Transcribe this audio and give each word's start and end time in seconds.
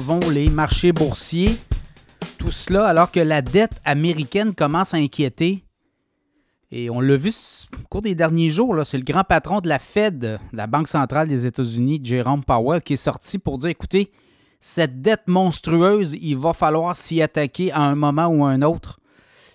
vont 0.00 0.30
les 0.30 0.48
marchés 0.48 0.92
boursiers? 0.92 1.56
Tout 2.38 2.50
cela 2.50 2.86
alors 2.86 3.10
que 3.10 3.20
la 3.20 3.42
dette 3.42 3.80
américaine 3.84 4.54
commence 4.54 4.94
à 4.94 4.96
inquiéter. 4.96 5.64
Et 6.70 6.88
on 6.88 7.00
l'a 7.00 7.16
vu 7.16 7.30
au 7.74 7.88
cours 7.88 8.02
des 8.02 8.14
derniers 8.14 8.50
jours, 8.50 8.76
c'est 8.84 8.96
le 8.96 9.04
grand 9.04 9.24
patron 9.24 9.60
de 9.60 9.68
la 9.68 9.78
Fed, 9.78 10.38
la 10.52 10.66
Banque 10.66 10.88
centrale 10.88 11.28
des 11.28 11.44
États-Unis, 11.44 12.00
Jerome 12.02 12.44
Powell, 12.44 12.80
qui 12.80 12.94
est 12.94 12.96
sorti 12.96 13.38
pour 13.38 13.58
dire, 13.58 13.70
écoutez, 13.70 14.10
cette 14.60 15.02
dette 15.02 15.26
monstrueuse, 15.26 16.14
il 16.20 16.36
va 16.36 16.52
falloir 16.52 16.94
s'y 16.94 17.20
attaquer 17.20 17.72
à 17.72 17.80
un 17.80 17.94
moment 17.94 18.26
ou 18.28 18.44
à 18.44 18.50
un 18.50 18.62
autre. 18.62 19.00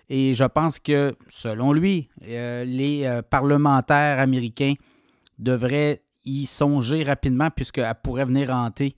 Et 0.10 0.34
je 0.34 0.44
pense 0.44 0.80
que, 0.80 1.16
selon 1.30 1.74
lui, 1.74 2.10
euh, 2.28 2.64
les 2.66 3.06
euh, 3.06 3.22
parlementaires 3.22 4.20
américains 4.20 4.74
devraient 5.40 6.04
y 6.26 6.46
songer 6.46 7.04
rapidement 7.04 7.50
puisqu'elle 7.50 7.96
pourrait 8.04 8.26
venir 8.26 8.52
hanter. 8.52 8.96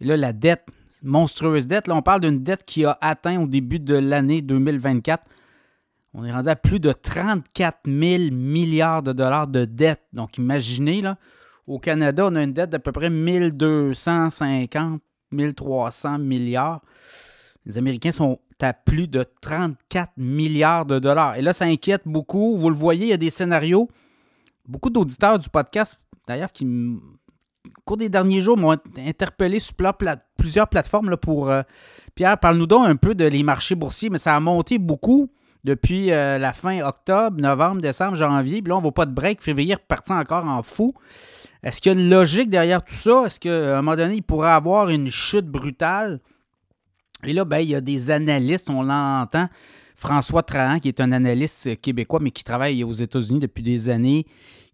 Et 0.00 0.04
là, 0.04 0.16
la 0.16 0.32
dette, 0.32 0.66
monstrueuse 1.04 1.66
dette, 1.66 1.86
là, 1.86 1.94
on 1.94 2.02
parle 2.02 2.20
d'une 2.20 2.42
dette 2.42 2.64
qui 2.64 2.84
a 2.84 2.98
atteint 3.00 3.40
au 3.40 3.46
début 3.46 3.78
de 3.78 3.94
l'année 3.94 4.42
2024. 4.42 5.24
On 6.14 6.24
est 6.24 6.32
rendu 6.32 6.48
à 6.48 6.56
plus 6.56 6.80
de 6.80 6.92
34 6.92 7.80
000 7.86 8.32
milliards 8.32 9.02
de 9.02 9.12
dollars 9.12 9.46
de 9.46 9.64
dette. 9.64 10.02
Donc, 10.12 10.38
imaginez, 10.38 11.02
là, 11.02 11.18
au 11.66 11.78
Canada, 11.78 12.26
on 12.26 12.36
a 12.36 12.42
une 12.42 12.52
dette 12.52 12.70
d'à 12.70 12.78
peu 12.78 12.92
près 12.92 13.10
1250, 13.10 15.00
1300 15.32 16.18
milliards. 16.18 16.82
Les 17.66 17.78
Américains 17.78 18.12
sont 18.12 18.38
à 18.60 18.72
plus 18.72 19.08
de 19.08 19.24
34 19.40 20.12
milliards 20.16 20.86
de 20.86 20.98
dollars. 20.98 21.36
Et 21.36 21.42
là, 21.42 21.52
ça 21.52 21.66
inquiète 21.66 22.02
beaucoup. 22.06 22.56
Vous 22.56 22.70
le 22.70 22.76
voyez, 22.76 23.06
il 23.06 23.10
y 23.10 23.12
a 23.12 23.18
des 23.18 23.30
scénarios. 23.30 23.88
Beaucoup 24.66 24.90
d'auditeurs 24.90 25.38
du 25.38 25.48
podcast 25.48 25.98
d'ailleurs, 26.26 26.52
qui, 26.52 26.66
cours 27.84 27.96
des 27.96 28.08
derniers 28.08 28.40
jours, 28.40 28.56
m'ont 28.56 28.76
interpellé 28.98 29.60
sur 29.60 29.74
plusieurs 30.36 30.68
plateformes 30.68 31.10
là, 31.10 31.16
pour. 31.16 31.50
Euh, 31.50 31.62
Pierre, 32.14 32.38
parle-nous 32.38 32.66
donc 32.66 32.86
un 32.86 32.96
peu 32.96 33.14
de 33.14 33.24
les 33.24 33.42
marchés 33.42 33.74
boursiers, 33.74 34.10
mais 34.10 34.18
ça 34.18 34.36
a 34.36 34.40
monté 34.40 34.78
beaucoup 34.78 35.30
depuis 35.64 36.12
euh, 36.12 36.38
la 36.38 36.52
fin 36.52 36.80
octobre, 36.86 37.40
novembre, 37.40 37.80
décembre, 37.80 38.14
janvier. 38.14 38.62
Puis 38.62 38.68
là, 38.68 38.76
on 38.76 38.80
ne 38.80 38.84
va 38.84 38.92
pas 38.92 39.06
de 39.06 39.12
break. 39.12 39.42
Février 39.42 39.74
reparti 39.74 40.12
encore 40.12 40.44
en 40.44 40.62
fou. 40.62 40.92
Est-ce 41.62 41.80
qu'il 41.80 41.92
y 41.92 41.96
a 41.96 41.98
une 41.98 42.10
logique 42.10 42.50
derrière 42.50 42.84
tout 42.84 42.94
ça? 42.94 43.24
Est-ce 43.26 43.40
qu'à 43.40 43.78
un 43.78 43.82
moment 43.82 43.96
donné, 43.96 44.16
il 44.16 44.22
pourrait 44.22 44.50
avoir 44.50 44.90
une 44.90 45.10
chute 45.10 45.46
brutale? 45.46 46.20
Et 47.24 47.32
là, 47.32 47.44
ben, 47.46 47.58
il 47.58 47.70
y 47.70 47.74
a 47.74 47.80
des 47.80 48.10
analystes, 48.10 48.68
on 48.68 48.82
l'entend. 48.82 49.48
François 49.94 50.42
Trahan, 50.42 50.80
qui 50.80 50.88
est 50.88 51.00
un 51.00 51.12
analyste 51.12 51.80
québécois, 51.80 52.18
mais 52.20 52.30
qui 52.30 52.44
travaille 52.44 52.82
aux 52.84 52.92
États-Unis 52.92 53.38
depuis 53.38 53.62
des 53.62 53.88
années, 53.88 54.26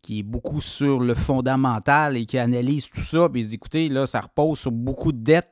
qui 0.03 0.21
est 0.21 0.23
beaucoup 0.23 0.61
sur 0.61 1.01
le 1.01 1.15
fondamental 1.15 2.17
et 2.17 2.25
qui 2.25 2.39
analyse 2.39 2.89
tout 2.89 3.03
ça. 3.03 3.29
Puis 3.29 3.53
écoutez, 3.53 3.89
là, 3.89 4.07
ça 4.07 4.21
repose 4.21 4.59
sur 4.59 4.73
beaucoup 4.73 5.13
de 5.13 5.23
dettes. 5.23 5.51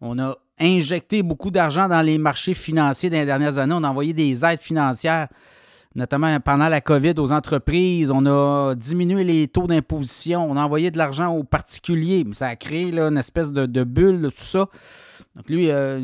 On 0.00 0.18
a 0.20 0.36
injecté 0.60 1.22
beaucoup 1.22 1.50
d'argent 1.50 1.88
dans 1.88 2.02
les 2.02 2.18
marchés 2.18 2.54
financiers 2.54 3.10
dans 3.10 3.18
les 3.18 3.26
dernières 3.26 3.58
années. 3.58 3.74
On 3.76 3.82
a 3.82 3.88
envoyé 3.88 4.12
des 4.12 4.44
aides 4.44 4.60
financières, 4.60 5.28
notamment 5.96 6.38
pendant 6.40 6.68
la 6.68 6.80
COVID, 6.80 7.14
aux 7.18 7.32
entreprises. 7.32 8.10
On 8.12 8.24
a 8.26 8.74
diminué 8.76 9.24
les 9.24 9.48
taux 9.48 9.66
d'imposition. 9.66 10.48
On 10.48 10.56
a 10.56 10.62
envoyé 10.62 10.92
de 10.92 10.98
l'argent 10.98 11.34
aux 11.34 11.44
particuliers. 11.44 12.24
Ça 12.32 12.48
a 12.48 12.56
créé 12.56 12.96
une 12.96 13.18
espèce 13.18 13.50
de, 13.50 13.84
bulle, 13.84 14.30
tout 14.36 14.44
ça. 14.44 14.68
Donc 15.34 15.48
lui, 15.48 15.70
euh, 15.70 16.00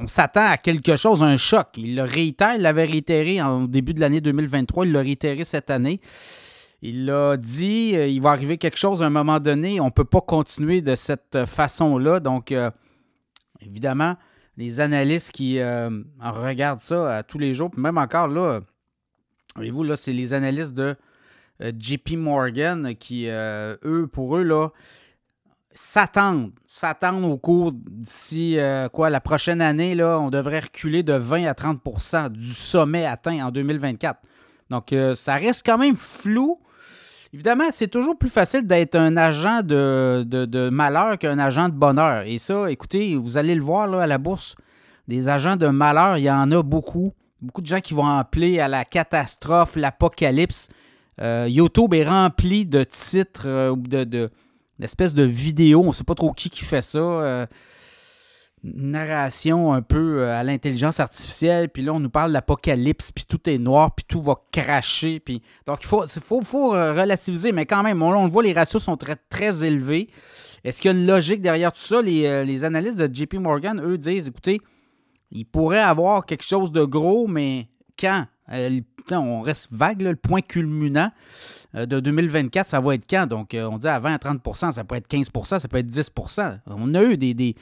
on 0.00 0.06
s'attend 0.06 0.46
à 0.46 0.56
quelque 0.56 0.96
chose, 0.96 1.22
un 1.22 1.36
choc. 1.36 1.68
Il 1.76 1.96
le 1.96 2.02
réitère, 2.02 2.54
il 2.54 2.62
l'avait 2.62 2.84
réitéré 2.84 3.42
au 3.42 3.66
début 3.66 3.94
de 3.94 4.00
l'année 4.00 4.20
2023, 4.20 4.86
il 4.86 4.92
l'a 4.92 5.00
réitéré 5.00 5.44
cette 5.44 5.70
année. 5.70 6.00
Il 6.82 7.04
l'a 7.04 7.36
dit, 7.36 7.92
euh, 7.94 8.06
il 8.06 8.22
va 8.22 8.30
arriver 8.30 8.56
quelque 8.56 8.78
chose 8.78 9.02
à 9.02 9.06
un 9.06 9.10
moment 9.10 9.38
donné. 9.38 9.80
On 9.80 9.86
ne 9.86 9.90
peut 9.90 10.04
pas 10.04 10.22
continuer 10.22 10.80
de 10.80 10.94
cette 10.96 11.44
façon-là. 11.44 12.20
Donc, 12.20 12.52
euh, 12.52 12.70
évidemment, 13.60 14.16
les 14.56 14.80
analystes 14.80 15.32
qui 15.32 15.58
euh, 15.58 15.90
regardent 16.18 16.80
ça 16.80 17.22
tous 17.22 17.38
les 17.38 17.52
jours, 17.52 17.70
même 17.76 17.98
encore 17.98 18.28
là, 18.28 18.60
voyez-vous, 19.56 19.84
là, 19.84 19.98
c'est 19.98 20.12
les 20.14 20.32
analystes 20.32 20.74
de 20.74 20.96
JP 21.60 22.12
Morgan 22.16 22.94
qui, 22.94 23.26
eux, 23.28 24.08
pour 24.10 24.38
eux, 24.38 24.42
là, 24.42 24.70
s'attendent, 25.72 26.52
s'attendent 26.66 27.24
au 27.24 27.38
cours 27.38 27.72
d'ici 27.72 28.58
quoi 28.92 29.10
la 29.10 29.20
prochaine 29.20 29.60
année, 29.60 30.02
on 30.02 30.30
devrait 30.30 30.60
reculer 30.60 31.02
de 31.02 31.12
20 31.12 31.44
à 31.46 31.52
30% 31.52 32.30
du 32.30 32.52
sommet 32.52 33.06
atteint 33.06 33.46
en 33.46 33.50
2024. 33.50 34.20
Donc, 34.70 34.94
ça 35.14 35.34
reste 35.34 35.64
quand 35.64 35.78
même 35.78 35.96
flou. 35.96 36.58
Évidemment, 37.32 37.64
c'est 37.70 37.88
toujours 37.88 38.18
plus 38.18 38.28
facile 38.28 38.66
d'être 38.66 38.96
un 38.96 39.16
agent 39.16 39.62
de, 39.62 40.68
malheur 40.70 41.16
qu'un 41.16 41.38
agent 41.38 41.68
de 41.68 41.74
bonheur. 41.74 42.24
Et 42.26 42.38
ça, 42.38 42.70
écoutez, 42.70 43.14
vous 43.14 43.36
allez 43.36 43.54
le 43.54 43.62
voir 43.62 43.92
à 43.94 44.06
la 44.06 44.18
bourse, 44.18 44.56
des 45.06 45.28
agents 45.28 45.56
de 45.56 45.68
malheur, 45.68 46.18
il 46.18 46.24
y 46.24 46.30
en 46.30 46.50
a 46.50 46.62
beaucoup. 46.62 47.12
Beaucoup 47.40 47.62
de 47.62 47.66
gens 47.66 47.80
qui 47.80 47.94
vont 47.94 48.06
appeler 48.06 48.60
à 48.60 48.68
la 48.68 48.84
catastrophe, 48.84 49.76
l'apocalypse. 49.76 50.68
Euh, 51.20 51.46
YouTube 51.48 51.94
est 51.94 52.04
rempli 52.04 52.66
de 52.66 52.82
titres 52.84 53.46
euh, 53.46 53.70
ou 53.70 53.76
de, 53.76 54.30
d'espèces 54.80 55.14
de 55.14 55.22
vidéos. 55.22 55.82
On 55.82 55.88
ne 55.88 55.92
sait 55.92 56.04
pas 56.04 56.14
trop 56.14 56.32
qui 56.32 56.50
qui 56.50 56.64
fait 56.64 56.82
ça. 56.82 56.98
Euh, 56.98 57.46
narration 58.64 59.72
un 59.72 59.82
peu 59.82 60.20
euh, 60.20 60.38
à 60.38 60.42
l'intelligence 60.42 61.00
artificielle, 61.00 61.68
puis 61.68 61.82
là, 61.82 61.92
on 61.92 62.00
nous 62.00 62.10
parle 62.10 62.32
d'apocalypse, 62.32 63.12
puis 63.12 63.24
tout 63.26 63.48
est 63.48 63.58
noir, 63.58 63.94
puis 63.94 64.04
tout 64.08 64.20
va 64.20 64.34
cracher. 64.52 65.20
Puis... 65.20 65.42
Donc, 65.66 65.78
il 65.82 65.86
faut, 65.86 66.04
faut, 66.42 66.74
euh, 66.74 66.92
relativiser, 66.92 67.52
mais 67.52 67.66
quand 67.66 67.82
même, 67.82 68.02
on, 68.02 68.24
le 68.24 68.30
voit, 68.30 68.42
les 68.42 68.52
ratios 68.52 68.82
sont 68.82 68.96
très, 68.96 69.16
très 69.16 69.64
élevés. 69.64 70.08
Est-ce 70.64 70.82
qu'il 70.82 70.90
y 70.90 70.94
a 70.94 70.98
une 70.98 71.06
logique 71.06 71.40
derrière 71.40 71.72
tout 71.72 71.80
ça? 71.80 72.02
Les, 72.02 72.44
les 72.44 72.64
analystes 72.64 72.98
de 72.98 73.14
JP 73.14 73.34
Morgan, 73.34 73.80
eux, 73.82 73.96
disent, 73.96 74.28
écoutez, 74.28 74.60
il 75.30 75.46
pourrait 75.46 75.80
avoir 75.80 76.26
quelque 76.26 76.44
chose 76.44 76.70
de 76.70 76.84
gros, 76.84 77.28
mais 77.28 77.68
quand? 77.98 78.26
on 79.12 79.40
reste 79.40 79.68
vague, 79.70 80.02
le 80.02 80.16
point 80.16 80.40
culminant. 80.40 81.10
Euh, 81.76 81.86
de 81.86 82.00
2024, 82.00 82.66
ça 82.66 82.80
va 82.80 82.94
être 82.94 83.04
quand? 83.08 83.26
Donc, 83.26 83.54
euh, 83.54 83.68
on 83.70 83.78
dit 83.78 83.86
à 83.86 83.98
20 83.98 84.14
à 84.14 84.18
30% 84.18 84.72
ça 84.72 84.84
peut 84.84 84.96
être 84.96 85.08
15% 85.08 85.58
ça 85.58 85.68
peut 85.68 85.78
être 85.78 85.88
10% 85.88 86.58
On 86.66 86.94
a 86.94 87.02
eu 87.02 87.16
des, 87.16 87.54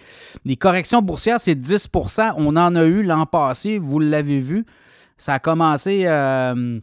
corrections 0.57 1.03
boursières, 1.03 1.41
c'est 1.41 1.55
10% 1.55 2.35
On 2.37 2.57
en 2.57 2.75
a 2.75 2.85
eu 2.85 3.03
l'an 3.03 3.27
passé, 3.27 3.79
vous 3.79 3.99
l'avez 3.99 4.41
vu. 4.41 4.65
Ça 5.19 5.35
a 5.35 5.39
commencé 5.39 6.07
euh, 6.07 6.81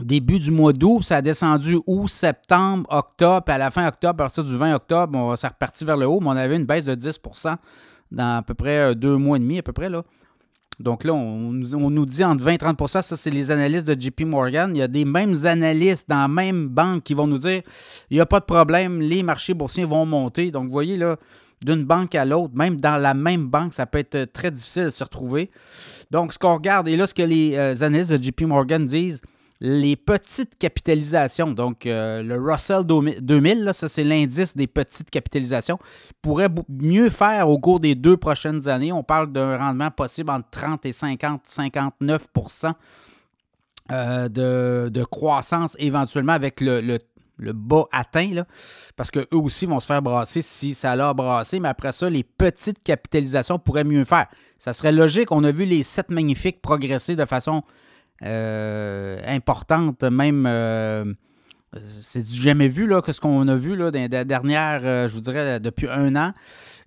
début 0.00 0.38
du 0.38 0.50
mois 0.50 0.72
d'août, 0.72 1.02
ça 1.02 1.16
a 1.16 1.22
descendu 1.22 1.78
août, 1.86 2.08
septembre, 2.08 2.86
octobre, 2.90 3.44
à 3.48 3.58
la 3.58 3.70
fin 3.70 3.86
octobre, 3.86 4.14
à 4.22 4.24
partir 4.24 4.44
du 4.44 4.56
20 4.56 4.74
octobre, 4.76 5.18
on, 5.18 5.36
ça 5.36 5.48
reparti 5.48 5.84
vers 5.84 5.96
le 5.96 6.06
haut, 6.06 6.20
mais 6.20 6.28
on 6.28 6.36
avait 6.36 6.56
une 6.56 6.64
baisse 6.64 6.84
de 6.86 6.94
10% 6.94 7.56
dans 8.12 8.36
à 8.38 8.42
peu 8.42 8.54
près 8.54 8.94
deux 8.94 9.16
mois 9.16 9.36
et 9.36 9.40
demi, 9.40 9.58
à 9.58 9.62
peu 9.62 9.72
près. 9.72 9.90
Là. 9.90 10.04
Donc 10.78 11.04
là, 11.04 11.14
on, 11.14 11.52
nous 11.52 12.06
dit 12.06 12.22
entre 12.22 12.44
20 12.44 12.52
et 12.52 12.56
30% 12.56 13.02
ça, 13.02 13.16
c'est 13.16 13.30
les 13.30 13.50
analystes 13.50 13.88
de 13.88 13.98
JP 13.98 14.22
Morgan. 14.22 14.70
Il 14.74 14.78
y 14.78 14.82
a 14.82 14.88
des 14.88 15.04
mêmes 15.04 15.34
analystes 15.44 16.08
dans 16.08 16.20
la 16.20 16.28
même 16.28 16.68
banque 16.68 17.02
qui 17.02 17.14
vont 17.14 17.26
nous 17.26 17.38
dire 17.38 17.62
il 18.10 18.16
n'y 18.16 18.20
a 18.20 18.26
pas 18.26 18.40
de 18.40 18.44
problème, 18.44 19.00
les 19.00 19.22
marchés 19.22 19.54
boursiers 19.54 19.84
vont 19.84 20.04
monter. 20.04 20.50
Donc, 20.50 20.66
vous 20.66 20.72
voyez, 20.72 20.96
là, 20.98 21.16
d'une 21.64 21.84
banque 21.84 22.14
à 22.14 22.24
l'autre, 22.24 22.54
même 22.54 22.78
dans 22.78 22.98
la 22.98 23.14
même 23.14 23.46
banque, 23.46 23.72
ça 23.72 23.86
peut 23.86 23.98
être 23.98 24.30
très 24.32 24.50
difficile 24.50 24.84
de 24.84 24.90
se 24.90 25.02
retrouver. 25.02 25.50
Donc, 26.10 26.34
ce 26.34 26.38
qu'on 26.38 26.54
regarde, 26.54 26.88
et 26.88 26.96
là, 26.96 27.06
ce 27.06 27.14
que 27.14 27.22
les 27.22 27.56
euh, 27.56 27.74
analystes 27.80 28.12
de 28.12 28.22
JP 28.22 28.42
Morgan 28.42 28.84
disent, 28.84 29.22
les 29.60 29.96
petites 29.96 30.58
capitalisations, 30.58 31.50
donc 31.50 31.86
euh, 31.86 32.22
le 32.22 32.36
Russell 32.38 32.84
2000, 32.84 33.70
ça 33.72 33.88
c'est 33.88 34.04
l'indice 34.04 34.56
des 34.56 34.66
petites 34.66 35.10
capitalisations, 35.10 35.78
pourrait 36.20 36.50
mieux 36.68 37.08
faire 37.08 37.48
au 37.48 37.58
cours 37.58 37.80
des 37.80 37.94
deux 37.94 38.16
prochaines 38.16 38.68
années. 38.68 38.92
On 38.92 39.02
parle 39.02 39.32
d'un 39.32 39.56
rendement 39.56 39.90
possible 39.90 40.30
entre 40.30 40.48
30 40.50 40.86
et 40.86 40.92
50, 40.92 41.44
59% 41.46 42.72
euh, 43.92 44.28
de, 44.28 45.04
croissance 45.04 45.74
éventuellement 45.78 46.34
avec 46.34 46.60
le, 46.60 46.98
bas 47.38 47.84
atteint, 47.92 48.34
là, 48.34 48.46
parce 48.94 49.10
qu'eux 49.10 49.26
aussi 49.32 49.64
vont 49.64 49.80
se 49.80 49.86
faire 49.86 50.02
brasser 50.02 50.42
si 50.42 50.74
ça 50.74 50.96
l'a 50.96 51.14
brassé, 51.14 51.60
mais 51.60 51.68
après 51.68 51.92
ça, 51.92 52.10
les 52.10 52.24
petites 52.24 52.82
capitalisations 52.82 53.58
pourraient 53.58 53.84
mieux 53.84 54.04
faire. 54.04 54.26
Ça 54.58 54.72
serait 54.72 54.92
logique. 54.92 55.32
On 55.32 55.44
a 55.44 55.50
vu 55.50 55.64
les 55.66 55.82
7 55.82 56.10
magnifiques 56.10 56.62
progresser 56.62 57.14
de 57.14 57.24
façon 57.26 57.62
importante, 58.22 60.02
même. 60.02 60.46
Euh, 60.46 61.12
c'est 61.82 62.26
jamais 62.26 62.68
vu, 62.68 62.86
là, 62.86 63.02
que 63.02 63.12
ce 63.12 63.20
qu'on 63.20 63.46
a 63.48 63.56
vu 63.56 63.76
là, 63.76 63.90
dans 63.90 63.98
les 63.98 64.24
dernières, 64.24 64.80
euh, 64.84 65.08
je 65.08 65.12
vous 65.12 65.20
dirais, 65.20 65.60
depuis 65.60 65.88
un 65.88 66.16
an, 66.16 66.32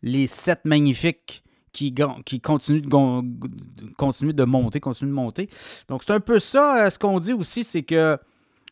les 0.02 0.28
sept 0.28 0.62
magnifiques 0.66 1.44
qui, 1.74 1.94
qui 2.26 2.42
continuent, 2.42 2.82
de, 2.82 3.94
continuent 3.94 4.34
de 4.34 4.44
monter, 4.46 4.80
continuent 4.80 5.10
de 5.10 5.16
monter. 5.16 5.50
Donc, 5.88 6.04
c'est 6.06 6.14
un 6.14 6.20
peu 6.20 6.40
ça. 6.40 6.90
Ce 6.90 6.98
qu'on 6.98 7.20
dit 7.20 7.34
aussi, 7.34 7.64
c'est 7.64 7.84
que 7.84 8.18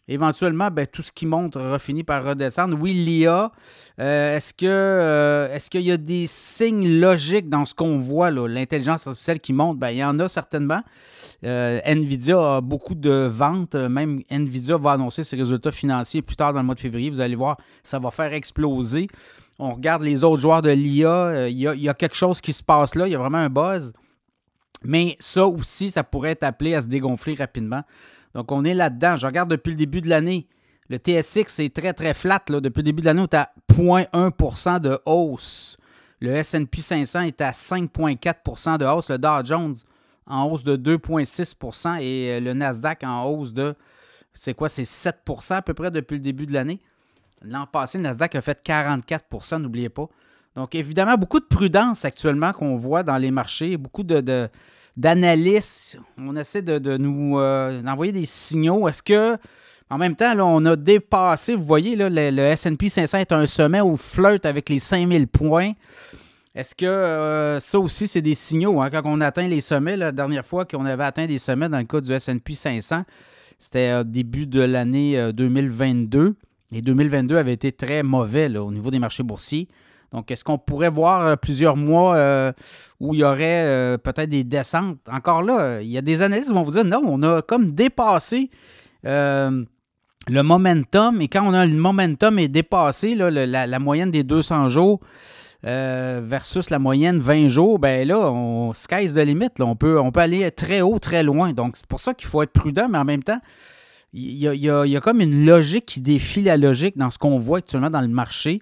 éventuellement, 0.07 0.69
ben, 0.71 0.87
tout 0.87 1.01
ce 1.01 1.11
qui 1.11 1.25
monte 1.25 1.57
finit 1.79 2.03
par 2.03 2.23
redescendre. 2.23 2.77
Oui, 2.79 2.93
l'IA, 2.93 3.51
est-ce 3.97 4.53
que 4.53 5.49
est-ce 5.53 5.69
qu'il 5.69 5.81
y 5.81 5.91
a 5.91 5.97
des 5.97 6.27
signes 6.27 6.99
logiques 6.99 7.49
dans 7.49 7.65
ce 7.65 7.73
qu'on 7.73 7.97
voit, 7.97 8.31
l'intelligence 8.31 9.07
artificielle 9.07 9.39
qui 9.39 9.53
monte? 9.53 9.77
Ben, 9.77 9.89
il 9.89 9.97
y 9.97 10.03
en 10.03 10.17
a 10.19 10.27
certainement. 10.27 10.81
Euh, 11.43 11.79
Nvidia 11.85 12.57
a 12.57 12.61
beaucoup 12.61 12.95
de 12.95 13.27
ventes. 13.29 13.75
Même 13.75 14.21
Nvidia 14.29 14.77
va 14.77 14.93
annoncer 14.93 15.23
ses 15.23 15.35
résultats 15.35 15.71
financiers 15.71 16.21
plus 16.21 16.35
tard 16.35 16.53
dans 16.53 16.59
le 16.59 16.65
mois 16.65 16.75
de 16.75 16.79
février. 16.79 17.09
Vous 17.09 17.21
allez 17.21 17.35
voir, 17.35 17.57
ça 17.83 17.99
va 17.99 18.11
faire 18.11 18.33
exploser. 18.33 19.07
On 19.59 19.71
regarde 19.71 20.03
les 20.03 20.23
autres 20.23 20.41
joueurs 20.41 20.61
de 20.61 20.69
l'IA, 20.69 21.49
il 21.49 21.57
y, 21.57 21.89
a 21.89 21.93
quelque 21.95 22.15
chose 22.15 22.41
qui 22.41 22.53
se 22.53 22.61
passe 22.61 22.93
là, 22.93 23.07
il 23.07 23.11
y 23.11 23.15
a 23.15 23.17
vraiment 23.17 23.39
un 23.39 23.49
buzz. 23.49 23.93
Mais 24.83 25.15
ça 25.19 25.47
aussi, 25.47 25.89
ça 25.89 26.03
pourrait 26.03 26.31
être 26.31 26.43
appelé 26.43 26.75
à 26.75 26.81
se 26.81 26.87
dégonfler 26.87 27.33
rapidement. 27.33 27.81
Donc, 28.37 28.51
on 28.51 28.63
est 28.63 28.75
là-dedans. 28.75 29.15
Je 29.15 29.25
regarde 29.25 29.49
depuis 29.49 29.71
le 29.71 29.77
début 29.77 29.99
de 29.99 30.09
l'année. 30.09 30.47
Le 30.89 30.97
TSX 30.97 31.57
est 31.57 31.75
très, 31.75 31.93
très 31.93 32.13
flat. 32.13 32.39
Depuis 32.47 32.81
le 32.81 32.83
début 32.83 33.01
de 33.01 33.07
l'année, 33.07 33.21
on 33.21 33.25
est 33.25 33.33
à 33.33 33.51
0,1% 33.73 34.79
de 34.79 34.99
hausse. 35.07 35.75
Le 36.21 36.43
SP 36.45 36.77
500 36.77 37.21
est 37.21 37.41
à 37.41 37.49
5,4% 37.49 38.77
de 38.77 38.85
hausse. 38.85 39.09
Le 39.09 39.17
Dow 39.17 39.43
Jones 39.43 39.73
en 40.27 40.45
hausse 40.45 40.63
de 40.63 40.77
2,6% 40.77 41.99
et 41.99 42.33
euh, 42.33 42.39
le 42.39 42.53
Nasdaq 42.53 43.03
en 43.03 43.23
hausse 43.25 43.53
de, 43.53 43.73
c'est 44.33 44.53
quoi, 44.53 44.69
c'est 44.69 44.83
7% 44.83 45.55
à 45.55 45.61
peu 45.63 45.73
près 45.73 45.89
depuis 45.89 46.17
le 46.17 46.21
début 46.21 46.45
de 46.45 46.53
l'année. 46.53 46.79
L'an 47.41 47.65
passé, 47.65 47.97
le 47.97 48.03
Nasdaq 48.03 48.35
a 48.35 48.41
fait 48.43 48.63
44% 48.63 49.59
n'oubliez 49.59 49.89
pas. 49.89 50.09
Donc, 50.53 50.75
évidemment, 50.75 51.17
beaucoup 51.17 51.39
de 51.39 51.45
prudence 51.45 52.05
actuellement 52.05 52.53
qu'on 52.53 52.77
voit 52.77 53.01
dans 53.01 53.17
les 53.17 53.31
marchés, 53.31 53.77
beaucoup 53.77 54.03
de, 54.03 54.47
d'analyses. 54.97 55.97
On 56.17 56.35
essaie 56.35 56.63
de, 56.63 56.97
nous 56.97 57.39
euh, 57.39 57.81
envoyer 57.85 58.11
des 58.11 58.25
signaux. 58.25 58.89
Est-ce 58.89 59.03
que, 59.03 59.37
en 59.89 59.97
même 59.97 60.15
temps, 60.15 60.33
on 60.39 60.65
a 60.65 60.75
dépassé, 60.75 61.55
vous 61.55 61.63
voyez, 61.63 61.95
le, 61.95 62.55
SP 62.57 62.89
500 62.89 63.19
est 63.19 63.31
un 63.31 63.45
sommet 63.45 63.79
où 63.79 63.95
flirte 63.95 64.45
avec 64.45 64.67
les 64.69 64.79
5000 64.79 65.27
points. 65.27 65.73
Est-ce 66.55 66.73
que 66.73 66.85
euh, 66.87 67.59
ça 67.59 67.79
aussi, 67.79 68.07
c'est 68.07 68.23
des 68.23 68.33
signaux? 68.33 68.81
Hein? 68.81 68.89
Quand 68.89 69.03
on 69.05 69.21
atteint 69.21 69.47
les 69.47 69.61
sommets, 69.61 69.95
la 69.95 70.11
dernière 70.11 70.45
fois 70.45 70.65
qu'on 70.65 70.85
avait 70.85 71.03
atteint 71.03 71.27
des 71.27 71.37
sommets 71.37 71.69
dans 71.69 71.77
le 71.77 71.83
cas 71.83 72.01
du 72.01 72.11
SP 72.17 72.53
500, 72.53 73.03
c'était 73.59 73.93
au 73.93 74.03
début 74.03 74.47
de 74.47 74.61
l'année 74.61 75.31
2022. 75.33 76.19
Euh, 76.19 76.33
Et 76.71 76.81
2022 76.81 77.37
avait 77.37 77.53
été 77.53 77.71
très 77.71 78.01
mauvais 78.01 78.57
au 78.57 78.71
niveau 78.71 78.89
des 78.89 78.99
marchés 78.99 79.23
boursiers. 79.23 79.67
Donc, 80.13 80.31
est-ce 80.31 80.43
qu'on 80.43 80.57
pourrait 80.57 80.89
voir 80.89 81.25
euh, 81.25 81.35
plusieurs 81.35 81.75
mois 81.75 82.15
euh, 82.15 82.51
où 82.99 83.13
il 83.13 83.19
y 83.19 83.23
aurait 83.23 83.65
euh, 83.65 83.97
peut-être 83.97 84.29
des 84.29 84.43
descentes? 84.43 84.99
Encore 85.11 85.43
là, 85.43 85.81
il 85.81 85.89
y 85.89 85.97
a 85.97 86.01
des 86.01 86.21
analystes 86.21 86.47
qui 86.49 86.53
vont 86.53 86.63
vous 86.63 86.71
dire 86.71 86.85
non, 86.85 87.01
on 87.05 87.21
a 87.23 87.41
comme 87.41 87.73
dépassé 87.73 88.49
le 89.03 90.41
momentum. 90.41 91.21
Et 91.21 91.27
quand 91.27 91.45
on 91.45 91.53
a 91.53 91.65
le 91.65 91.73
momentum 91.73 92.39
est 92.39 92.47
dépassé, 92.47 93.15
la, 93.15 93.79
moyenne 93.79 94.11
des 94.11 94.23
200 94.23 94.69
jours 94.69 94.99
versus 95.63 96.69
la 96.69 96.79
moyenne 96.79 97.19
20 97.19 97.49
jours, 97.49 97.79
ben 97.79 98.07
là, 98.07 98.31
on 98.31 98.73
sky's 98.73 99.15
the 99.15 99.19
limit. 99.19 99.49
On, 99.59 99.75
peut, 99.75 99.99
on 99.99 100.11
peut 100.11 100.21
aller 100.21 100.49
très 100.51 100.81
haut, 100.81 100.99
très 100.99 101.23
loin. 101.23 101.51
Donc, 101.51 101.75
c'est 101.75 101.87
pour 101.87 101.99
ça 101.99 102.13
qu'il 102.13 102.27
faut 102.27 102.41
être 102.41 102.53
prudent, 102.53 102.87
mais 102.89 102.97
en 102.97 103.05
même 103.05 103.23
temps, 103.23 103.39
il 104.13 104.21
y, 104.21 104.47
il 104.47 104.61
y 104.63 104.97
a 104.97 105.01
comme 105.01 105.19
une 105.19 105.45
logique 105.45 105.85
qui 105.85 106.01
défie 106.01 106.43
la 106.43 106.55
logique 106.55 106.97
dans 106.97 107.09
ce 107.09 107.17
qu'on 107.17 107.37
voit 107.37 107.57
actuellement 107.57 107.89
dans 107.89 108.01
le 108.01 108.07
marché. 108.07 108.61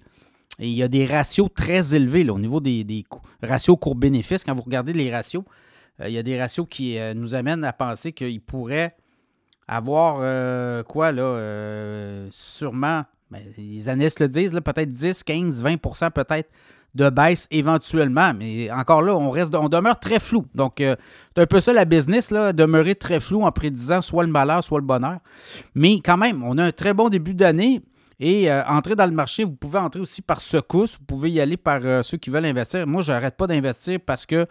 Et 0.58 0.68
il 0.68 0.74
y 0.74 0.82
a 0.82 0.88
des 0.88 1.04
ratios 1.04 1.48
très 1.54 1.94
élevés 1.94 2.28
au 2.30 2.38
niveau 2.38 2.60
des, 2.60 3.04
ratios 3.42 3.76
court-bénéfice. 3.78 4.44
Quand 4.44 4.54
vous 4.54 4.62
regardez 4.62 4.92
les 4.92 5.12
ratios, 5.12 5.44
euh, 6.00 6.08
il 6.08 6.14
y 6.14 6.18
a 6.18 6.22
des 6.22 6.40
ratios 6.40 6.66
qui 6.68 6.98
euh, 6.98 7.14
nous 7.14 7.34
amènent 7.34 7.64
à 7.64 7.72
penser 7.72 8.12
qu'il 8.12 8.40
pourrait 8.40 8.96
avoir 9.68 10.18
euh, 10.20 10.82
quoi 10.82 11.12
là, 11.12 12.28
sûrement, 12.30 13.04
ben, 13.30 13.42
les 13.58 13.88
analystes 13.88 14.20
le 14.20 14.28
disent, 14.28 14.52
peut-être 14.52 14.88
10, 14.88 15.24
15, 15.24 15.62
20% 15.62 16.10
peut-être 16.12 16.48
de 16.94 17.10
baisse 17.10 17.48
éventuellement. 17.50 18.32
Mais 18.32 18.70
encore 18.70 19.02
là, 19.02 19.14
on, 19.14 19.30
reste, 19.30 19.54
on 19.54 19.68
demeure 19.68 19.98
très 19.98 20.20
flou. 20.20 20.46
Donc, 20.54 20.74
c'est 20.78 21.42
un 21.42 21.46
peu 21.46 21.60
ça 21.60 21.74
la 21.74 21.84
business, 21.84 22.30
là, 22.30 22.54
demeurer 22.54 22.94
très 22.94 23.20
flou 23.20 23.42
en 23.42 23.52
prédisant 23.52 24.00
soit 24.00 24.24
le 24.24 24.30
malheur, 24.30 24.64
soit 24.64 24.78
le 24.78 24.86
bonheur. 24.86 25.18
Mais 25.74 25.96
quand 25.96 26.16
même, 26.16 26.42
on 26.44 26.56
a 26.56 26.64
un 26.64 26.72
très 26.72 26.94
bon 26.94 27.10
début 27.10 27.34
d'année. 27.34 27.82
Et 28.18 28.50
euh, 28.50 28.64
entrer 28.66 28.96
dans 28.96 29.06
le 29.06 29.12
marché, 29.12 29.44
vous 29.44 29.52
pouvez 29.52 29.78
entrer 29.78 30.00
aussi 30.00 30.22
par 30.22 30.40
secousse. 30.40 30.96
Vous 30.98 31.04
pouvez 31.04 31.30
y 31.30 31.40
aller 31.40 31.56
par 31.56 31.80
euh, 31.84 32.02
ceux 32.02 32.16
qui 32.16 32.30
veulent 32.30 32.46
investir. 32.46 32.86
Moi, 32.86 33.02
je 33.02 33.12
n'arrête 33.12 33.36
pas 33.36 33.46
d'investir 33.46 33.98
parce 34.04 34.24
que 34.24 34.46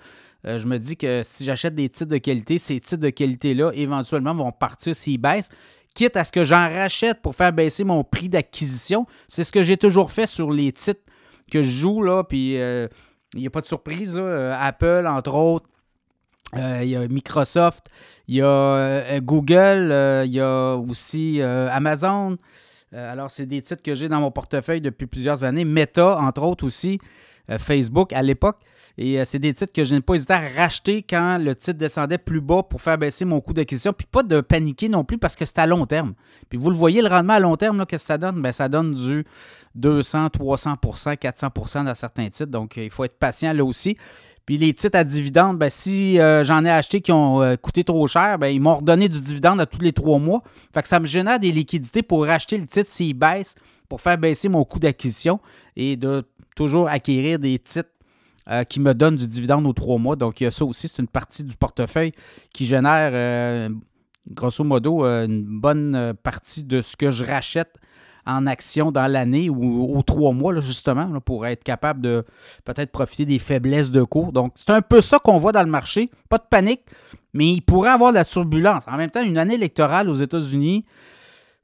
euh, 0.46 0.60
je 0.60 0.68
me 0.68 0.78
dis 0.78 0.96
que 0.96 1.22
si 1.24 1.44
j'achète 1.46 1.74
des 1.74 1.90
titres 1.90 2.12
de 2.12 2.18
qualité, 2.18 2.60
ces 2.60 2.80
titres 2.80 3.02
de 3.02 3.10
qualité-là, 3.10 3.72
éventuellement, 3.74 4.36
vont 4.36 4.52
partir 4.52 4.96
s'ils 4.96 5.18
baissent. 5.18 5.50
Quitte 5.96 6.16
à 6.16 6.26
ce 6.26 6.32
que 6.32 6.44
j'en 6.44 6.70
rachète 6.70 7.22
pour 7.22 7.36
faire 7.36 7.54
baisser 7.54 7.84
mon 7.84 8.04
prix 8.04 8.30
d'acquisition. 8.30 9.08
C'est 9.28 9.44
ce 9.44 9.52
que 9.52 9.64
j'ai 9.64 9.78
toujours 9.78 10.12
fait 10.12 10.28
sur 10.28 10.52
les 10.52 10.72
titres 10.72 11.02
que 11.52 11.64
je 11.64 11.70
joue. 11.70 12.04
Là, 12.04 12.24
puis 12.24 12.56
il 12.56 12.90
n'y 13.40 13.48
a 13.48 13.50
pas 13.50 13.62
de 13.62 13.66
surprise. 13.66 14.20
Apple, 14.20 15.06
entre 15.08 15.34
autres. 15.34 15.70
Il 16.54 16.86
y 16.86 16.96
a 16.98 17.08
Microsoft, 17.08 17.88
il 18.28 18.36
y 18.36 18.42
a 18.42 19.20
Google, 19.22 20.24
il 20.26 20.32
y 20.32 20.42
a 20.42 20.76
aussi 20.76 21.42
Amazon, 21.42 22.38
euh, 22.96 23.12
alors, 23.12 23.30
c'est 23.30 23.46
des 23.46 23.62
titres 23.62 23.84
que 23.84 23.94
j'ai 23.94 24.08
dans 24.08 24.20
mon 24.20 24.32
portefeuille 24.32 24.82
depuis 24.82 25.06
plusieurs 25.06 25.44
années. 25.44 25.66
Meta, 25.66 26.18
entre 26.18 26.44
autres 26.44 26.66
aussi, 26.66 27.00
euh, 27.50 27.60
Facebook 27.60 28.14
à 28.14 28.22
l'époque. 28.22 28.58
Et 28.98 29.20
euh, 29.20 29.26
c'est 29.26 29.40
des 29.40 29.54
titres 29.54 29.74
que 29.74 29.84
je 29.84 29.94
n'ai 29.96 30.02
pas 30.02 30.16
hésité 30.16 30.34
à 30.34 30.42
racheter 30.56 31.04
quand 31.04 31.38
le 31.38 31.54
titre 31.56 31.78
descendait 31.78 32.18
plus 32.18 32.40
bas 32.40 32.64
pour 32.64 32.82
faire 32.82 32.98
baisser 32.98 33.26
mon 33.26 33.42
coût 33.42 33.52
d'acquisition. 33.52 33.92
Puis 33.92 34.08
pas 34.10 34.24
de 34.24 34.40
paniquer 34.40 34.88
non 34.88 35.04
plus 35.04 35.18
parce 35.18 35.36
que 35.36 35.44
c'est 35.44 35.60
à 35.60 35.66
long 35.66 35.86
terme. 35.86 36.14
Puis 36.48 36.58
vous 36.58 36.70
le 36.70 36.76
voyez, 36.78 37.02
le 37.02 37.10
rendement 37.10 37.34
à 37.34 37.40
long 37.42 37.58
terme, 37.58 37.86
qu'est-ce 37.86 38.04
que 38.04 38.08
ça 38.08 38.18
donne? 38.18 38.42
Bien, 38.42 38.54
ça 38.54 38.70
donne 38.70 38.96
du 38.96 39.26
200, 39.76 40.30
300 40.30 40.76
400 41.20 41.52
dans 41.84 41.96
certains 41.96 42.30
titres. 42.30 42.46
Donc, 42.52 42.78
il 42.78 42.90
faut 42.90 43.04
être 43.04 43.20
patient 43.20 43.52
là 43.52 43.66
aussi. 43.66 43.98
Puis 44.46 44.58
les 44.58 44.74
titres 44.74 44.98
à 44.98 45.04
dividendes, 45.04 45.58
ben, 45.58 45.70
si 45.70 46.20
euh, 46.20 46.44
j'en 46.44 46.64
ai 46.66 46.70
acheté 46.70 47.02
qui 47.02 47.12
ont 47.12 47.42
euh, 47.42 47.56
coûté 47.56 47.84
trop 47.84 48.06
cher, 48.06 48.38
ben, 48.38 48.48
ils 48.48 48.62
m'ont 48.62 48.78
redonné 48.78 49.10
du 49.10 49.20
dividende 49.20 49.60
à 49.60 49.66
tous 49.66 49.82
les 49.82 49.92
trois 49.92 50.20
mois. 50.20 50.44
Fait 50.74 50.84
que 50.84 50.88
ça 50.88 51.00
me 51.00 51.08
génère 51.08 51.40
des 51.40 51.52
liquidités 51.52 52.04
pour 52.04 52.26
racheter 52.26 52.58
le 52.58 52.68
titre 52.68 52.88
s'il 52.88 53.16
baisse, 53.16 53.56
pour 53.90 54.02
faire 54.02 54.18
baisser 54.18 54.48
mon 54.48 54.64
coût 54.64 54.80
d'acquisition 54.80 55.40
et 55.76 55.96
de 55.96 56.24
toujours 56.56 56.88
acquérir 56.88 57.40
des 57.40 57.58
titres 57.58 57.90
euh, 58.48 58.64
qui 58.64 58.80
me 58.80 58.94
donnent 58.94 59.18
du 59.18 59.28
dividende 59.28 59.66
aux 59.66 59.74
trois 59.74 59.98
mois. 59.98 60.16
Donc, 60.16 60.40
il 60.42 60.44
y 60.44 60.48
a 60.48 60.52
ça 60.52 60.64
aussi, 60.64 60.88
c'est 60.88 61.02
une 61.02 61.08
partie 61.08 61.44
du 61.44 61.56
portefeuille 61.56 62.12
qui 62.54 62.68
génère, 62.68 63.72
grosso 64.30 64.64
modo, 64.64 65.04
une 65.04 65.44
bonne 65.60 66.14
partie 66.22 66.64
de 66.64 66.84
ce 66.84 66.96
que 66.96 67.10
je 67.10 67.24
rachète 67.24 67.74
en 68.26 68.48
action 68.48 68.92
dans 68.92 69.08
l'année 69.08 69.50
ou 69.50 69.96
aux 69.96 70.02
trois 70.04 70.32
mois, 70.32 70.60
justement, 70.60 71.20
pour 71.22 71.46
être 71.46 71.64
capable 71.64 72.02
de 72.02 72.26
peut-être 72.64 72.92
profiter 72.92 73.26
des 73.26 73.40
faiblesses 73.40 73.92
de 73.92 74.04
cours. 74.04 74.32
Donc, 74.32 74.54
c'est 74.56 74.72
un 74.72 74.82
peu 74.82 75.02
ça 75.02 75.20
qu'on 75.20 75.38
voit 75.38 75.52
dans 75.52 75.64
le 75.64 75.70
marché. 75.70 76.10
Pas 76.30 76.38
de 76.38 76.46
panique, 76.50 76.82
mais 77.34 77.48
il 77.48 77.62
pourrait 77.62 77.92
avoir 77.92 78.12
de 78.12 78.18
la 78.18 78.26
turbulence. 78.26 78.84
En 78.88 78.98
même 78.98 79.10
temps, 79.10 79.24
une 79.24 79.38
année 79.38 79.56
électorale 79.56 80.10
aux 80.10 80.16
États-Unis, 80.16 80.86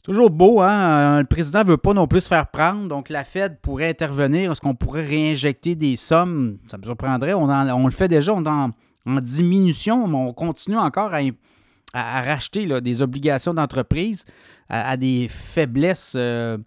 toujours 0.03 0.29
beau, 0.29 0.62
hein? 0.62 1.19
Le 1.19 1.25
président 1.25 1.59
ne 1.59 1.65
veut 1.65 1.77
pas 1.77 1.93
non 1.93 2.07
plus 2.07 2.21
se 2.21 2.27
faire 2.27 2.47
prendre, 2.47 2.88
donc 2.88 3.09
la 3.09 3.24
Fed 3.24 3.59
pourrait 3.62 3.89
intervenir. 3.89 4.51
Est-ce 4.51 4.62
qu'on 4.62 4.75
pourrait 4.75 5.05
réinjecter 5.05 5.75
des 5.75 5.95
sommes? 5.95 6.57
Ça 6.67 6.77
me 6.77 6.83
surprendrait. 6.83 7.33
On, 7.33 7.50
on 7.50 7.86
le 7.86 7.91
fait 7.91 8.07
déjà, 8.07 8.33
on 8.33 8.43
est 8.43 8.50
en, 8.50 8.71
diminution, 9.21 10.07
mais 10.07 10.17
on 10.17 10.33
continue 10.33 10.77
encore 10.77 11.13
à, 11.13 11.21
à, 11.93 12.21
racheter 12.21 12.81
des 12.81 13.01
obligations 13.01 13.53
d'entreprise 13.53 14.25
à, 14.71 14.98
des 14.98 15.27
faiblesses 15.29 16.13
euh, 16.15 16.57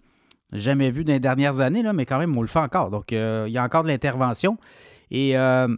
jamais 0.53 0.91
vues 0.91 1.05
dans 1.05 1.13
les 1.13 1.21
dernières 1.21 1.61
années, 1.61 1.83
là, 1.83 1.93
mais 1.93 2.05
quand 2.05 2.19
même, 2.19 2.37
on 2.37 2.43
le 2.43 2.49
fait 2.49 2.61
encore. 2.61 2.91
Donc, 2.91 3.13
euh, 3.13 3.45
il 3.49 3.53
y 3.53 3.59
a 3.59 3.65
encore 3.65 3.83
de 3.83 3.89
l'intervention. 3.89 4.59
Et 5.11 5.37
euh, 5.37 5.69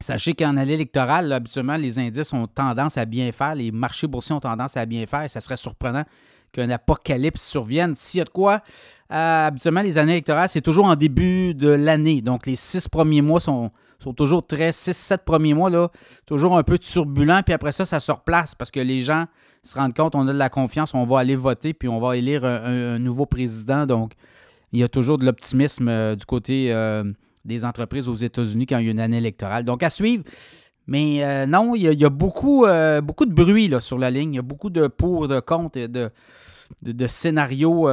sachez 0.00 0.34
qu'en 0.34 0.56
année 0.56 0.74
électorale, 0.74 1.32
habituellement, 1.32 1.76
les 1.76 1.98
indices 1.98 2.32
ont 2.32 2.46
tendance 2.46 2.96
à 2.96 3.04
bien 3.04 3.32
faire, 3.32 3.54
les 3.54 3.72
marchés 3.72 4.06
boursiers 4.06 4.34
ont 4.34 4.40
tendance 4.40 4.76
à 4.76 4.86
bien 4.86 5.04
faire. 5.06 5.28
Ça 5.28 5.40
serait 5.40 5.56
surprenant 5.56 6.04
qu'un 6.52 6.70
apocalypse 6.70 7.42
survienne. 7.42 7.94
S'il 7.94 8.18
y 8.18 8.20
a 8.20 8.24
de 8.24 8.30
quoi, 8.30 8.62
habituellement, 9.08 9.82
les 9.82 9.98
années 9.98 10.12
électorales, 10.12 10.48
c'est 10.48 10.62
toujours 10.62 10.86
en 10.86 10.96
début 10.96 11.54
de 11.54 11.68
l'année. 11.68 12.22
Donc, 12.22 12.46
les 12.46 12.56
six 12.56 12.88
premiers 12.88 13.22
mois 13.22 13.40
sont, 13.40 13.70
sont 14.02 14.14
toujours 14.14 14.46
très, 14.46 14.72
six, 14.72 14.96
sept 14.96 15.24
premiers 15.24 15.54
mois, 15.54 15.90
toujours 16.26 16.56
un 16.56 16.62
peu 16.62 16.78
turbulents. 16.78 17.42
Puis 17.44 17.54
après 17.54 17.72
ça, 17.72 17.84
ça 17.84 18.00
se 18.00 18.10
replace 18.10 18.54
parce 18.54 18.70
que 18.70 18.80
les 18.80 19.02
gens 19.02 19.26
se 19.62 19.78
rendent 19.78 19.94
compte, 19.94 20.14
on 20.14 20.26
a 20.26 20.32
de 20.32 20.38
la 20.38 20.48
confiance, 20.48 20.94
on 20.94 21.04
va 21.04 21.18
aller 21.20 21.36
voter, 21.36 21.74
puis 21.74 21.88
on 21.88 22.00
va 22.00 22.16
élire 22.16 22.44
un, 22.44 22.98
nouveau 22.98 23.26
président. 23.26 23.86
Donc, 23.86 24.12
il 24.72 24.80
y 24.80 24.82
a 24.82 24.88
toujours 24.88 25.18
de 25.18 25.24
l'optimisme 25.24 25.88
euh, 25.88 26.16
du 26.16 26.24
côté 26.24 26.72
euh, 26.72 27.04
des 27.44 27.64
entreprises 27.64 28.08
aux 28.08 28.14
États-Unis 28.14 28.66
quand 28.66 28.78
il 28.78 28.86
y 28.86 28.88
a 28.88 28.92
une 28.92 29.00
année 29.00 29.18
électorale. 29.18 29.64
Donc, 29.64 29.82
à 29.82 29.90
suivre. 29.90 30.24
Mais 30.86 31.22
euh, 31.22 31.46
non, 31.46 31.74
il 31.74 31.82
y 31.82 32.04
a, 32.04 32.08
beaucoup, 32.08 32.64
de 32.64 33.32
bruit 33.32 33.68
là, 33.68 33.80
sur 33.80 33.98
la 33.98 34.10
ligne. 34.10 34.34
Il 34.34 34.36
y 34.36 34.40
a 34.40 34.42
beaucoup 34.42 34.70
de 34.70 34.86
pour, 34.86 35.28
de 35.28 35.40
contre 35.40 35.78
de, 35.86 36.10
de, 36.82 37.06
scénarios 37.06 37.88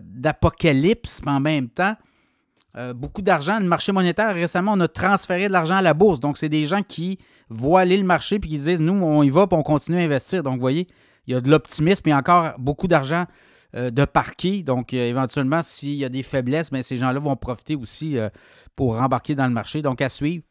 d'apocalypse, 0.00 1.20
en 1.26 1.40
même 1.40 1.68
temps, 1.68 1.94
beaucoup 2.94 3.22
d'argent. 3.22 3.58
Le 3.60 3.66
marché 3.66 3.92
monétaire, 3.92 4.34
récemment, 4.34 4.72
on 4.74 4.80
a 4.80 4.88
transféré 4.88 5.48
de 5.48 5.52
l'argent 5.52 5.76
à 5.76 5.82
la 5.82 5.94
bourse. 5.94 6.20
Donc, 6.20 6.38
c'est 6.38 6.48
des 6.48 6.66
gens 6.66 6.82
qui 6.82 7.18
voient 7.48 7.80
aller 7.80 7.96
le 7.96 8.04
marché 8.04 8.38
puis 8.38 8.50
qui 8.50 8.58
disent 8.58 8.80
nous, 8.80 8.94
on 8.94 9.22
y 9.22 9.30
va 9.30 9.46
puis 9.46 9.58
on 9.58 9.62
continue 9.62 9.98
à 9.98 10.00
investir. 10.00 10.42
Donc, 10.42 10.54
vous 10.54 10.60
voyez, 10.60 10.86
il 11.26 11.34
y 11.34 11.36
a 11.36 11.40
de 11.40 11.50
l'optimisme 11.50 12.08
et 12.08 12.14
encore 12.14 12.52
beaucoup 12.58 12.88
d'argent 12.88 13.26
euh, 13.74 13.90
de 13.90 14.04
parquet. 14.04 14.62
Donc, 14.62 14.92
euh, 14.92 15.08
éventuellement, 15.08 15.62
s'il 15.62 15.94
y 15.94 16.04
a 16.04 16.08
des 16.08 16.22
faiblesses, 16.22 16.70
ben, 16.70 16.82
ces 16.82 16.96
gens-là 16.96 17.18
vont 17.18 17.36
profiter 17.36 17.74
aussi 17.74 18.18
euh, 18.18 18.28
pour 18.76 18.96
rembarquer 18.96 19.34
dans 19.34 19.46
le 19.46 19.52
marché. 19.52 19.80
Donc, 19.80 20.00
à 20.00 20.08
suivre. 20.10 20.44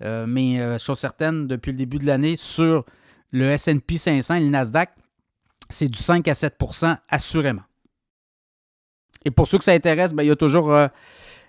mais 0.00 0.78
chose 0.78 0.98
certaine, 0.98 1.46
depuis 1.46 1.72
le 1.72 1.76
début 1.76 1.98
de 1.98 2.06
l'année, 2.06 2.36
sur 2.36 2.84
le 3.30 3.56
SP 3.58 3.94
500 3.96 4.34
et 4.34 4.40
le 4.40 4.48
Nasdaq, 4.48 4.90
c'est 5.68 5.88
du 5.88 5.98
5 5.98 6.26
à 6.28 6.32
7% 6.32 6.96
assurément. 7.08 7.62
Et 9.24 9.30
pour 9.30 9.48
ceux 9.48 9.58
que 9.58 9.64
ça 9.64 9.72
intéresse, 9.72 10.12
ben, 10.12 10.22
il 10.22 10.28
y 10.28 10.30
a 10.30 10.36
toujours 10.36 10.72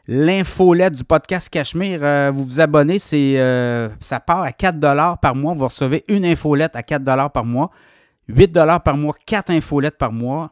l'infolette 0.08 0.94
du 0.96 1.04
podcast 1.04 1.50
Cachemire. 1.50 2.00
Euh, 2.04 2.32
vous 2.34 2.44
vous 2.44 2.60
abonnez, 2.62 3.00
c'est, 3.00 3.40
euh, 3.40 3.90
ça 4.00 4.20
part 4.20 4.42
à 4.42 4.52
4 4.52 5.20
par 5.20 5.36
mois. 5.36 5.54
Vous 5.54 5.66
recevez 5.66 6.04
une 6.08 6.26
infolette 6.26 6.76
à 6.76 6.84
4 6.84 7.30
par 7.32 7.46
mois, 7.46 7.72
8 8.28 8.54
par 8.84 8.98
mois, 8.98 9.16
4 9.26 9.52
infolettes 9.52 9.98
par 9.98 10.12
mois. 10.12 10.52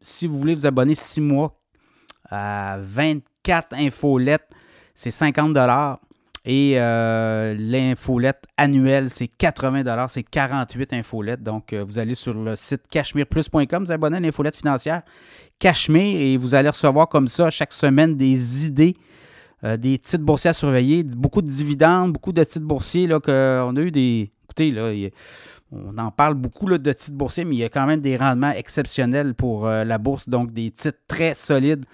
Si 0.00 0.26
vous 0.26 0.38
voulez 0.38 0.54
vous 0.54 0.66
abonner 0.66 0.94
6 0.94 1.20
mois 1.20 1.60
à 2.28 2.78
24 2.80 3.74
infolettes, 3.74 4.48
c'est 4.94 5.10
50 5.10 5.56
et 6.50 6.76
euh, 6.76 7.54
l'infolette 7.58 8.44
annuelle, 8.56 9.10
c'est 9.10 9.28
80 9.28 10.08
c'est 10.08 10.22
48 10.22 10.94
infolettes. 10.94 11.42
Donc, 11.42 11.74
euh, 11.74 11.84
vous 11.84 11.98
allez 11.98 12.14
sur 12.14 12.32
le 12.32 12.56
site 12.56 12.88
cachemireplus.com, 12.88 13.84
vous 13.84 13.92
abonnez 13.92 14.16
à 14.16 14.20
l'infolette 14.20 14.56
financière 14.56 15.02
Cachemire 15.58 16.18
et 16.18 16.38
vous 16.38 16.54
allez 16.54 16.70
recevoir 16.70 17.10
comme 17.10 17.28
ça 17.28 17.50
chaque 17.50 17.74
semaine 17.74 18.16
des 18.16 18.64
idées, 18.66 18.94
euh, 19.62 19.76
des 19.76 19.98
titres 19.98 20.24
boursiers 20.24 20.48
à 20.48 20.52
surveiller, 20.54 21.04
beaucoup 21.04 21.42
de 21.42 21.48
dividendes, 21.48 22.14
beaucoup 22.14 22.32
de 22.32 22.42
titres 22.42 22.64
boursiers. 22.64 23.06
Là, 23.06 23.18
a 23.26 23.70
eu 23.74 23.90
des. 23.90 24.30
Écoutez, 24.44 24.70
là, 24.70 24.90
on 25.70 25.98
en 25.98 26.10
parle 26.10 26.32
beaucoup 26.32 26.66
là, 26.66 26.78
de 26.78 26.92
titres 26.94 27.18
boursiers, 27.18 27.44
mais 27.44 27.56
il 27.56 27.58
y 27.58 27.64
a 27.64 27.68
quand 27.68 27.84
même 27.84 28.00
des 28.00 28.16
rendements 28.16 28.52
exceptionnels 28.52 29.34
pour 29.34 29.66
la 29.66 29.98
bourse, 29.98 30.30
donc 30.30 30.54
des 30.54 30.70
titres 30.70 30.98
très 31.08 31.34
solides 31.34 31.84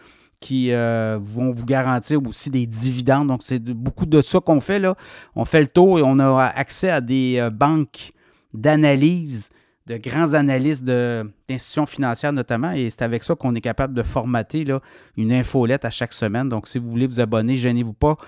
qui 0.45 0.73
euh, 0.73 1.19
vont 1.19 1.53
vous 1.53 1.65
garantir 1.65 2.21
aussi 2.23 2.51
des 2.51 2.67
dividendes. 2.67 3.29
Donc, 3.29 3.41
c'est 3.43 3.65
beaucoup 3.65 4.05
de 4.05 4.21
ça 4.21 4.41
qu'on 4.41 4.61
fait. 4.61 4.79
Là. 4.79 4.95
On 5.35 5.47
fait 5.47 5.63
le 5.63 5.69
tour 5.69 5.99
et 5.99 6.03
on 6.05 6.19
a 6.19 6.53
accès 6.55 6.91
à 6.91 7.01
des 7.01 7.37
euh, 7.39 7.49
banques 7.49 8.13
d'analyse, 8.53 9.49
de 9.87 9.97
grands 9.97 10.35
analystes 10.35 10.85
d'institutions 10.85 11.87
financières 11.87 12.35
notamment. 12.35 12.73
Et 12.73 12.91
c'est 12.91 13.01
avec 13.01 13.25
ça 13.25 13.35
qu'on 13.35 13.55
est 13.55 13.63
capable 13.63 13.95
de 13.95 14.03
formater 14.03 14.67
là, 14.67 14.81
une 15.17 15.33
infolette 15.33 15.87
à 15.87 15.91
chaque 15.91 16.13
semaine. 16.13 16.51
Donc, 16.51 16.69
si 16.69 16.79
vous 16.79 16.91
voulez 16.91 17.07
vous 17.07 17.21
abonner, 17.21 17.57
gênez-vous 17.57 17.95
pas. 17.95 18.19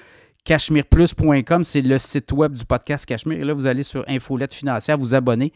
CashmirePlus.com, 0.45 1.65
c'est 1.65 1.83
le 1.83 1.99
site 1.99 2.33
web 2.33 2.55
du 2.55 2.65
podcast 2.65 3.05
Cachemire. 3.05 3.41
Et 3.41 3.45
là, 3.45 3.53
vous 3.53 3.67
allez 3.67 3.83
sur 3.83 4.07
Infolette 4.09 4.55
financière, 4.55 4.97
vous 4.97 5.15
abonner 5.15 5.53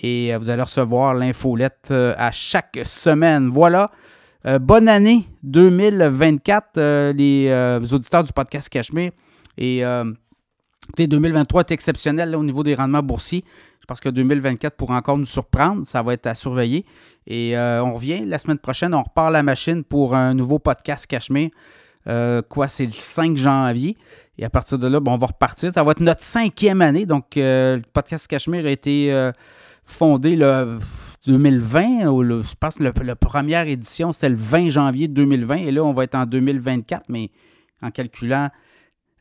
et 0.00 0.34
euh, 0.34 0.38
vous 0.38 0.50
allez 0.50 0.62
recevoir 0.62 1.14
l'infolette 1.14 1.92
à 1.92 2.32
chaque 2.32 2.80
semaine. 2.84 3.48
Voilà. 3.48 3.92
Euh, 4.46 4.58
bonne 4.58 4.88
année 4.88 5.26
2024, 5.42 6.78
euh, 6.78 7.12
euh, 7.18 7.80
les 7.80 7.94
auditeurs 7.94 8.22
du 8.22 8.32
podcast 8.32 8.68
Cachemire. 8.68 9.12
Et 9.58 9.82
2023 10.96 11.60
est 11.60 11.72
exceptionnel 11.72 12.34
au 12.34 12.42
niveau 12.42 12.62
des 12.62 12.74
rendements 12.74 13.02
boursiers. 13.02 13.44
Je 13.80 13.86
pense 13.86 14.00
que 14.00 14.08
2024 14.08 14.76
pourra 14.76 14.96
encore 14.96 15.18
nous 15.18 15.26
surprendre. 15.26 15.84
Ça 15.84 16.02
va 16.02 16.14
être 16.14 16.26
à 16.26 16.34
surveiller. 16.34 16.84
Et 17.26 17.54
on 17.56 17.94
revient 17.94 18.24
la 18.24 18.38
semaine 18.38 18.58
prochaine. 18.58 18.94
On 18.94 19.02
repart 19.02 19.30
la 19.30 19.42
machine 19.42 19.84
pour 19.84 20.14
un 20.14 20.32
nouveau 20.34 20.58
podcast 20.58 21.06
Cachemire. 21.06 21.50
quoi, 22.48 22.68
c'est 22.68 22.86
le 22.86 22.92
5 22.92 23.36
janvier. 23.36 23.96
Et 24.38 24.44
à 24.44 24.50
partir 24.50 24.78
de 24.78 24.86
là, 24.86 25.00
on 25.04 25.16
va 25.18 25.26
repartir. 25.26 25.70
Ça 25.72 25.82
va 25.82 25.92
être 25.92 26.00
notre 26.00 26.22
cinquième 26.22 26.80
année. 26.80 27.04
Donc, 27.04 27.32
le 27.36 27.82
podcast 27.92 28.26
Cachemire 28.26 28.64
a 28.64 28.70
été 28.70 29.30
fondé 29.84 30.36
le 30.36 30.78
2020, 31.26 32.06
ou 32.06 32.22
le, 32.22 32.42
je 32.42 32.54
pense 32.58 32.76
que 32.76 32.82
la 32.84 33.16
première 33.16 33.66
édition, 33.68 34.12
c'est 34.12 34.28
le 34.28 34.36
20 34.36 34.70
janvier 34.70 35.08
2020, 35.08 35.56
et 35.56 35.70
là, 35.70 35.84
on 35.84 35.92
va 35.92 36.04
être 36.04 36.14
en 36.14 36.26
2024, 36.26 37.04
mais 37.08 37.30
en 37.82 37.90
calculant 37.90 38.50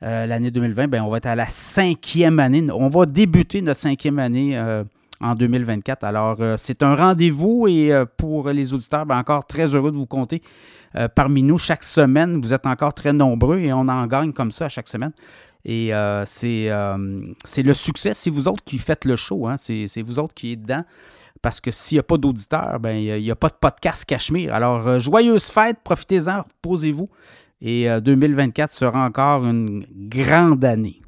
euh, 0.02 0.26
l'année 0.26 0.52
2020, 0.52 0.88
ben, 0.88 1.04
on 1.04 1.10
va 1.10 1.18
être 1.18 1.26
à 1.26 1.36
la 1.36 1.48
cinquième 1.48 2.40
année. 2.40 2.66
On 2.72 2.88
va 2.88 3.06
débuter 3.06 3.62
notre 3.62 3.80
cinquième 3.80 4.20
année 4.20 4.58
euh, 4.58 4.84
en 5.20 5.36
2024. 5.36 6.04
Alors, 6.06 6.38
euh, 6.40 6.56
c'est 6.58 6.84
un 6.84 6.96
rendez-vous 6.96 7.68
et 7.68 7.92
pour 8.18 8.50
les 8.50 8.74
auditeurs, 8.74 9.06
ben, 9.06 9.18
encore 9.18 9.46
très 9.46 9.76
heureux 9.76 9.92
de 9.92 9.98
vous 9.98 10.06
compter 10.06 10.42
parmi 11.16 11.44
nous 11.44 11.60
chaque 11.60 11.84
semaine. 11.84 12.42
Vous 12.42 12.54
êtes 12.54 12.66
encore 12.66 12.96
très 12.96 13.14
nombreux 13.14 13.60
et 13.60 13.72
on 13.74 13.88
en 13.88 14.08
gagne 14.08 14.34
comme 14.34 14.52
ça 14.52 14.66
à 14.66 14.70
chaque 14.70 14.88
semaine. 14.88 15.12
Et 15.64 15.92
c'est 16.26 16.70
le 16.70 17.74
succès. 17.74 18.14
C'est 18.16 18.32
vous 18.32 18.48
autres 18.48 18.64
qui 18.64 18.80
faites 18.80 19.06
le 19.06 19.16
show. 19.16 19.48
Hein. 19.48 19.58
C'est 19.58 20.02
vous 20.02 20.18
autres 20.18 20.34
qui 20.34 20.54
êtes 20.54 20.62
dedans. 20.64 20.84
Parce 21.42 21.62
que 21.62 21.72
s'il 21.72 21.96
n'y 21.96 22.00
a 22.00 22.04
pas 22.04 22.18
d'auditeurs, 22.18 22.80
ben, 22.80 22.96
il 22.96 23.22
n'y 23.22 23.32
a, 23.32 23.36
pas 23.36 23.50
de 23.50 23.56
podcast 23.60 24.06
Cachemire. 24.06 24.54
Alors, 24.54 24.86
euh, 24.88 25.00
joyeuse 25.00 25.46
fête, 25.46 25.78
profitez-en, 25.84 26.44
reposez-vous. 26.44 27.10
Et 27.62 27.88
2024 28.02 28.70
euh, 28.70 28.74
sera 28.74 29.06
encore 29.06 29.46
une 29.46 29.86
grande 29.92 30.64
année. 30.64 31.02